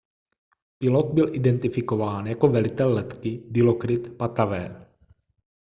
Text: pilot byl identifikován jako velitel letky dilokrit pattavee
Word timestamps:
pilot 0.77 1.05
byl 1.13 1.35
identifikován 1.35 2.27
jako 2.27 2.47
velitel 2.47 2.93
letky 2.93 3.43
dilokrit 3.47 4.17
pattavee 4.17 4.85